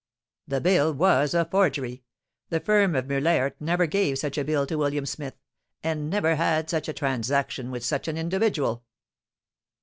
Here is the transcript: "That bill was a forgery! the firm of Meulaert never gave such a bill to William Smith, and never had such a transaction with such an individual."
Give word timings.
"That 0.47 0.63
bill 0.63 0.93
was 0.95 1.35
a 1.35 1.45
forgery! 1.45 2.01
the 2.49 2.59
firm 2.59 2.95
of 2.95 3.05
Meulaert 3.05 3.55
never 3.59 3.85
gave 3.85 4.17
such 4.17 4.35
a 4.35 4.43
bill 4.43 4.65
to 4.65 4.75
William 4.75 5.05
Smith, 5.05 5.35
and 5.83 6.09
never 6.09 6.37
had 6.37 6.71
such 6.71 6.87
a 6.89 6.93
transaction 6.93 7.69
with 7.69 7.85
such 7.85 8.07
an 8.07 8.17
individual." 8.17 8.83